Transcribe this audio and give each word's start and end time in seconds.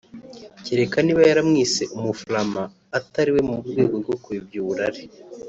keretse 0.63 0.97
niba 1.01 1.21
yaramwise 1.29 1.83
umuflamand 1.97 2.71
atari 2.97 3.29
we 3.35 3.41
mu 3.47 3.55
rwego 3.69 3.95
rwo 4.03 4.15
kuyobya 4.23 4.59
uburari 4.63 5.03